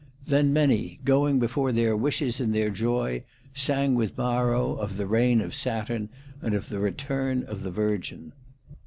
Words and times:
Then 0.25 0.51
many, 0.51 0.99
going 1.05 1.37
before 1.37 1.71
their 1.71 1.95
wishes 1.95 2.39
in 2.39 2.53
their 2.53 2.71
joy, 2.71 3.23
sang 3.53 3.93
with 3.93 4.17
Maro 4.17 4.73
of 4.73 4.97
the 4.97 5.05
reign 5.05 5.41
of 5.41 5.53
Saturn, 5.53 6.09
and 6.41 6.55
of 6.55 6.69
the 6.69 6.79
return 6.79 7.43
of 7.43 7.61
the 7.61 7.69
Virgin. 7.69 8.33